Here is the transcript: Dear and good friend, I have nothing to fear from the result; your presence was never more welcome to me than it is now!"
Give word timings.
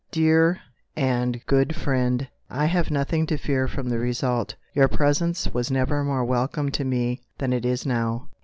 Dear 0.09 0.59
and 0.97 1.45
good 1.45 1.75
friend, 1.75 2.27
I 2.49 2.65
have 2.65 2.89
nothing 2.89 3.27
to 3.27 3.37
fear 3.37 3.67
from 3.67 3.89
the 3.89 3.99
result; 3.99 4.55
your 4.73 4.87
presence 4.87 5.53
was 5.53 5.69
never 5.69 6.03
more 6.03 6.25
welcome 6.25 6.71
to 6.71 6.83
me 6.83 7.21
than 7.37 7.53
it 7.53 7.65
is 7.67 7.85
now!" 7.85 8.27